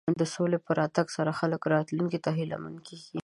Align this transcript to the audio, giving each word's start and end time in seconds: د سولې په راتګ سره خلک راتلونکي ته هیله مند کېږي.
د 0.21 0.23
سولې 0.35 0.57
په 0.65 0.71
راتګ 0.79 1.07
سره 1.17 1.37
خلک 1.39 1.61
راتلونکي 1.73 2.19
ته 2.25 2.29
هیله 2.37 2.57
مند 2.63 2.79
کېږي. 2.87 3.17